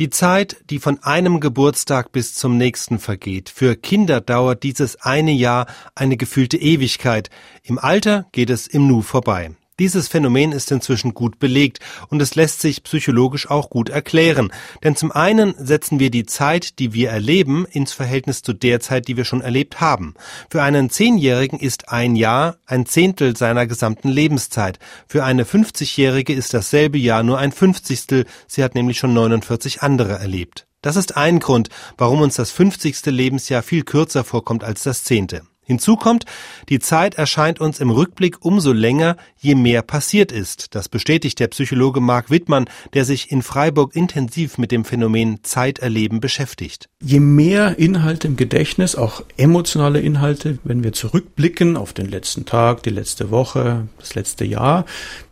Die 0.00 0.08
Zeit, 0.08 0.56
die 0.70 0.78
von 0.78 1.02
einem 1.02 1.40
Geburtstag 1.40 2.10
bis 2.10 2.32
zum 2.32 2.56
nächsten 2.56 2.98
vergeht. 2.98 3.50
Für 3.50 3.76
Kinder 3.76 4.22
dauert 4.22 4.62
dieses 4.62 4.96
eine 5.02 5.30
Jahr 5.30 5.66
eine 5.94 6.16
gefühlte 6.16 6.56
Ewigkeit. 6.56 7.28
Im 7.62 7.78
Alter 7.78 8.26
geht 8.32 8.48
es 8.48 8.66
im 8.66 8.86
Nu 8.86 9.02
vorbei. 9.02 9.50
Dieses 9.80 10.08
Phänomen 10.08 10.52
ist 10.52 10.70
inzwischen 10.70 11.14
gut 11.14 11.38
belegt 11.38 11.78
und 12.10 12.20
es 12.20 12.34
lässt 12.34 12.60
sich 12.60 12.82
psychologisch 12.82 13.48
auch 13.48 13.70
gut 13.70 13.88
erklären. 13.88 14.52
Denn 14.84 14.94
zum 14.94 15.10
einen 15.10 15.54
setzen 15.56 15.98
wir 15.98 16.10
die 16.10 16.26
Zeit, 16.26 16.78
die 16.78 16.92
wir 16.92 17.08
erleben, 17.08 17.64
ins 17.64 17.94
Verhältnis 17.94 18.42
zu 18.42 18.52
der 18.52 18.80
Zeit, 18.80 19.08
die 19.08 19.16
wir 19.16 19.24
schon 19.24 19.40
erlebt 19.40 19.80
haben. 19.80 20.12
Für 20.50 20.62
einen 20.62 20.90
Zehnjährigen 20.90 21.58
ist 21.58 21.88
ein 21.88 22.14
Jahr 22.14 22.58
ein 22.66 22.84
Zehntel 22.84 23.38
seiner 23.38 23.66
gesamten 23.66 24.10
Lebenszeit. 24.10 24.78
Für 25.08 25.24
eine 25.24 25.44
50-Jährige 25.44 26.34
ist 26.34 26.52
dasselbe 26.52 26.98
Jahr 26.98 27.22
nur 27.22 27.38
ein 27.38 27.50
Fünfzigstel. 27.50 28.26
Sie 28.46 28.62
hat 28.62 28.74
nämlich 28.74 28.98
schon 28.98 29.14
49 29.14 29.80
andere 29.80 30.18
erlebt. 30.18 30.66
Das 30.82 30.96
ist 30.96 31.16
ein 31.16 31.38
Grund, 31.40 31.70
warum 31.96 32.20
uns 32.20 32.34
das 32.34 32.50
50. 32.50 33.06
Lebensjahr 33.06 33.62
viel 33.62 33.84
kürzer 33.84 34.24
vorkommt 34.24 34.62
als 34.62 34.82
das 34.82 35.04
zehnte. 35.04 35.40
Hinzu 35.70 35.94
kommt, 35.94 36.24
die 36.68 36.80
Zeit 36.80 37.14
erscheint 37.14 37.60
uns 37.60 37.78
im 37.78 37.90
Rückblick 37.90 38.44
umso 38.44 38.72
länger, 38.72 39.16
je 39.38 39.54
mehr 39.54 39.82
passiert 39.82 40.32
ist. 40.32 40.74
Das 40.74 40.88
bestätigt 40.88 41.38
der 41.38 41.46
Psychologe 41.46 42.00
Marc 42.00 42.28
Wittmann, 42.28 42.64
der 42.92 43.04
sich 43.04 43.30
in 43.30 43.40
Freiburg 43.40 43.94
intensiv 43.94 44.58
mit 44.58 44.72
dem 44.72 44.84
Phänomen 44.84 45.44
Zeiterleben 45.44 46.18
beschäftigt. 46.18 46.88
Je 47.00 47.20
mehr 47.20 47.78
Inhalte 47.78 48.26
im 48.26 48.36
Gedächtnis, 48.36 48.96
auch 48.96 49.22
emotionale 49.36 50.00
Inhalte, 50.00 50.58
wenn 50.64 50.82
wir 50.82 50.92
zurückblicken 50.92 51.76
auf 51.76 51.92
den 51.92 52.10
letzten 52.10 52.46
Tag, 52.46 52.82
die 52.82 52.90
letzte 52.90 53.30
Woche, 53.30 53.86
das 54.00 54.16
letzte 54.16 54.44
Jahr, 54.44 54.86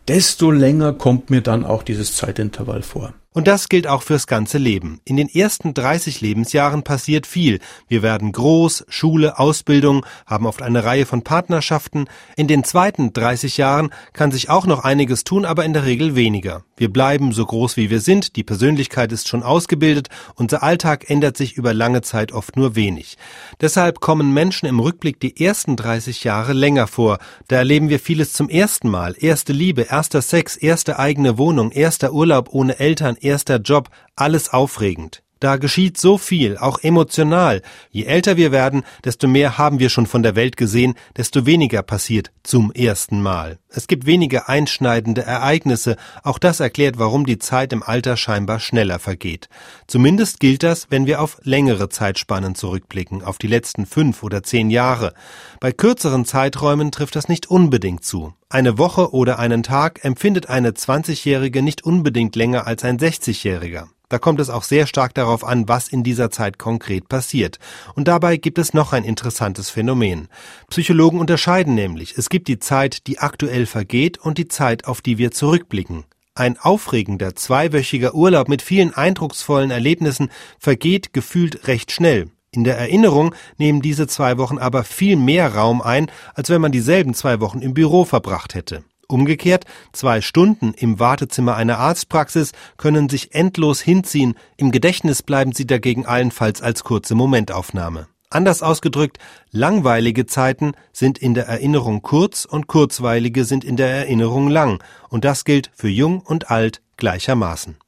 desto 0.07 0.51
länger 0.51 0.93
kommt 0.93 1.29
mir 1.29 1.41
dann 1.41 1.65
auch 1.65 1.83
dieses 1.83 2.15
Zeitintervall 2.15 2.81
vor. 2.81 3.13
Und 3.31 3.47
das 3.47 3.69
gilt 3.69 3.85
auch 3.85 4.01
fürs 4.01 4.25
ganze 4.25 4.57
Leben. 4.57 5.01
In 5.05 5.15
den 5.15 5.29
ersten 5.29 5.75
30 5.75 6.19
Lebensjahren 6.19 6.81
passiert 6.81 7.27
viel. 7.27 7.59
Wir 7.87 8.01
werden 8.01 8.31
groß, 8.31 8.85
Schule, 8.89 9.37
Ausbildung, 9.37 10.03
haben 10.25 10.47
oft 10.47 10.63
eine 10.63 10.83
Reihe 10.83 11.05
von 11.05 11.21
Partnerschaften. 11.21 12.07
In 12.35 12.47
den 12.47 12.63
zweiten 12.63 13.13
30 13.13 13.57
Jahren 13.57 13.91
kann 14.13 14.31
sich 14.31 14.49
auch 14.49 14.65
noch 14.65 14.83
einiges 14.83 15.25
tun, 15.25 15.45
aber 15.45 15.63
in 15.63 15.73
der 15.73 15.85
Regel 15.85 16.15
weniger. 16.15 16.63
Wir 16.75 16.91
bleiben 16.91 17.31
so 17.31 17.45
groß 17.45 17.77
wie 17.77 17.91
wir 17.91 17.99
sind, 17.99 18.35
die 18.35 18.43
Persönlichkeit 18.43 19.11
ist 19.11 19.27
schon 19.27 19.43
ausgebildet, 19.43 20.07
unser 20.35 20.63
Alltag 20.63 21.09
ändert 21.09 21.37
sich 21.37 21.53
über 21.53 21.73
lange 21.73 22.01
Zeit 22.01 22.31
oft 22.31 22.55
nur 22.55 22.75
wenig. 22.75 23.17
Deshalb 23.61 23.99
kommen 23.99 24.33
Menschen 24.33 24.65
im 24.65 24.79
Rückblick 24.79 25.19
die 25.19 25.45
ersten 25.45 25.75
30 25.75 26.23
Jahre 26.23 26.53
länger 26.53 26.87
vor. 26.87 27.19
Da 27.47 27.57
erleben 27.57 27.89
wir 27.89 27.99
vieles 27.99 28.33
zum 28.33 28.49
ersten 28.49 28.89
Mal. 28.89 29.13
Erste 29.19 29.53
Liebe, 29.53 29.83
erster 29.83 30.21
Sex, 30.23 30.55
erste 30.55 30.97
eigene 30.97 31.37
Wohnung, 31.37 31.71
erster 31.71 32.11
Urlaub 32.11 32.49
ohne 32.53 32.79
Eltern, 32.79 33.17
erster 33.21 33.57
Job, 33.57 33.89
alles 34.15 34.49
aufregend. 34.49 35.23
Da 35.39 35.55
geschieht 35.55 35.97
so 35.97 36.17
viel, 36.17 36.57
auch 36.57 36.79
emotional. 36.79 37.61
Je 37.91 38.03
älter 38.03 38.35
wir 38.35 38.51
werden, 38.51 38.83
desto 39.05 39.27
mehr 39.27 39.57
haben 39.57 39.79
wir 39.79 39.89
schon 39.89 40.05
von 40.05 40.21
der 40.21 40.35
Welt 40.35 40.57
gesehen, 40.57 40.95
desto 41.15 41.45
weniger 41.45 41.81
passiert 41.81 42.31
zum 42.43 42.73
ersten 42.73 43.21
Mal. 43.21 43.57
Es 43.69 43.87
gibt 43.87 44.05
weniger 44.05 44.49
einschneidende 44.49 45.21
Ereignisse, 45.21 45.95
auch 46.23 46.39
das 46.39 46.59
erklärt, 46.59 46.99
warum 46.99 47.25
die 47.25 47.39
Zeit 47.39 47.71
im 47.71 47.83
Alter 47.83 48.17
scheinbar 48.17 48.59
schneller 48.59 48.99
vergeht. 48.99 49.47
Zumindest 49.87 50.41
gilt 50.41 50.63
das, 50.63 50.87
wenn 50.89 51.05
wir 51.05 51.21
auf 51.21 51.37
längere 51.43 51.87
Zeitspannen 51.87 52.55
zurückblicken, 52.55 53.23
auf 53.23 53.37
die 53.37 53.47
letzten 53.47 53.85
fünf 53.85 54.23
oder 54.23 54.43
zehn 54.43 54.69
Jahre. 54.69 55.13
Bei 55.61 55.71
kürzeren 55.71 56.25
Zeiträumen 56.25 56.91
trifft 56.91 57.15
das 57.15 57.29
nicht 57.29 57.49
unbedingt 57.49 58.03
zu. 58.03 58.33
Eine 58.49 58.77
Woche 58.77 59.13
oder 59.13 59.39
einen 59.39 59.63
Tag 59.63 60.03
empfindet 60.03 60.49
eine 60.49 60.71
20-Jährige 60.71 61.61
nicht 61.61 61.85
unbedingt 61.85 62.35
länger 62.35 62.67
als 62.67 62.83
ein 62.83 62.97
60-Jähriger. 62.97 63.87
Da 64.09 64.17
kommt 64.17 64.39
es 64.39 64.49
auch 64.49 64.63
sehr 64.63 64.87
stark 64.87 65.13
darauf 65.13 65.43
an, 65.43 65.67
was 65.67 65.87
in 65.87 66.03
dieser 66.03 66.31
Zeit 66.31 66.57
konkret 66.57 67.07
passiert. 67.07 67.59
Und 67.93 68.07
dabei 68.07 68.37
gibt 68.37 68.57
es 68.57 68.73
noch 68.73 68.91
ein 68.91 69.03
interessantes 69.03 69.69
Phänomen. 69.69 70.27
Psychologen 70.69 71.19
unterscheiden 71.19 71.75
nämlich, 71.75 72.17
es 72.17 72.29
gibt 72.29 72.47
die 72.47 72.59
Zeit, 72.59 73.05
die 73.07 73.19
aktuell 73.19 73.67
vergeht 73.67 74.17
und 74.17 74.39
die 74.39 74.47
Zeit, 74.47 74.85
auf 74.85 75.01
die 75.01 75.19
wir 75.19 75.31
zurückblicken. 75.31 76.05
Ein 76.33 76.57
aufregender 76.57 77.35
zweiwöchiger 77.35 78.15
Urlaub 78.15 78.49
mit 78.49 78.61
vielen 78.61 78.93
eindrucksvollen 78.93 79.71
Erlebnissen 79.71 80.31
vergeht 80.57 81.13
gefühlt 81.13 81.67
recht 81.67 81.91
schnell. 81.91 82.31
In 82.51 82.63
der 82.63 82.77
Erinnerung 82.79 83.35
nehmen 83.57 83.81
diese 83.81 84.07
zwei 84.07 84.39
Wochen 84.39 84.57
aber 84.57 84.83
viel 84.83 85.17
mehr 85.17 85.53
Raum 85.53 85.81
ein, 85.81 86.09
als 86.33 86.49
wenn 86.49 86.61
man 86.61 86.71
dieselben 86.71 87.13
zwei 87.13 87.41
Wochen 87.41 87.59
im 87.59 87.75
Büro 87.75 88.05
verbracht 88.05 88.55
hätte. 88.55 88.83
Umgekehrt, 89.11 89.65
zwei 89.91 90.21
Stunden 90.21 90.73
im 90.75 90.99
Wartezimmer 90.99 91.55
einer 91.55 91.79
Arztpraxis 91.79 92.51
können 92.77 93.09
sich 93.09 93.33
endlos 93.33 93.81
hinziehen, 93.81 94.35
im 94.55 94.69
Gedächtnis 94.69 95.23
bleiben 95.23 95.51
sie 95.51 95.65
dagegen 95.65 96.05
allenfalls 96.05 96.61
als 96.61 96.83
kurze 96.83 97.15
Momentaufnahme. 97.15 98.07
Anders 98.29 98.61
ausgedrückt, 98.61 99.17
langweilige 99.49 100.27
Zeiten 100.27 100.73
sind 100.93 101.17
in 101.17 101.33
der 101.33 101.47
Erinnerung 101.47 102.03
kurz 102.03 102.45
und 102.45 102.67
kurzweilige 102.67 103.45
sind 103.45 103.63
in 103.63 103.77
der 103.77 103.89
Erinnerung 103.89 104.47
lang, 104.47 104.83
und 105.09 105.25
das 105.25 105.43
gilt 105.43 105.71
für 105.73 105.89
jung 105.89 106.19
und 106.19 106.51
alt 106.51 106.83
gleichermaßen. 106.97 107.77